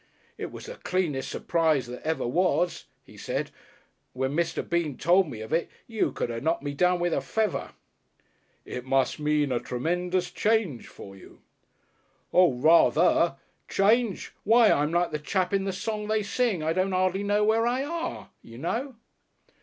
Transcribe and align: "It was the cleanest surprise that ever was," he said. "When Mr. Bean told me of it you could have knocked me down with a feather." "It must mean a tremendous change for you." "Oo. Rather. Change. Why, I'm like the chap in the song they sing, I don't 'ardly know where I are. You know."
"It 0.35 0.51
was 0.51 0.65
the 0.65 0.77
cleanest 0.77 1.29
surprise 1.29 1.85
that 1.85 2.01
ever 2.01 2.25
was," 2.25 2.85
he 3.03 3.17
said. 3.17 3.51
"When 4.13 4.35
Mr. 4.35 4.67
Bean 4.67 4.97
told 4.97 5.29
me 5.29 5.41
of 5.41 5.53
it 5.53 5.69
you 5.85 6.11
could 6.11 6.31
have 6.31 6.41
knocked 6.41 6.63
me 6.63 6.73
down 6.73 6.99
with 6.99 7.13
a 7.13 7.21
feather." 7.21 7.73
"It 8.65 8.83
must 8.83 9.19
mean 9.19 9.51
a 9.51 9.59
tremendous 9.59 10.31
change 10.31 10.87
for 10.87 11.15
you." 11.15 11.41
"Oo. 12.33 12.51
Rather. 12.55 13.35
Change. 13.69 14.33
Why, 14.43 14.71
I'm 14.71 14.91
like 14.91 15.11
the 15.11 15.19
chap 15.19 15.53
in 15.53 15.65
the 15.65 15.71
song 15.71 16.07
they 16.07 16.23
sing, 16.23 16.63
I 16.63 16.73
don't 16.73 16.93
'ardly 16.93 17.21
know 17.21 17.43
where 17.43 17.67
I 17.67 17.83
are. 17.83 18.31
You 18.41 18.57
know." 18.57 18.95